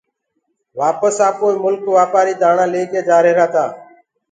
وآپس 0.79 1.15
آپوئي 1.27 1.55
ملڪ 1.63 1.83
وآپآري 1.95 2.33
دآڻآ 2.41 2.65
ليڪي 2.73 3.01
جآريهرآ 3.07 3.45
تآ 3.53 3.65